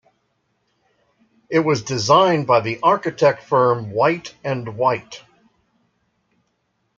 It 1.47 1.59
was 1.59 1.83
designed 1.83 2.47
by 2.47 2.61
the 2.61 2.79
architect 2.81 3.43
firm 3.43 3.91
Wight 3.91 4.33
and 4.43 4.75
Wight. 4.75 5.23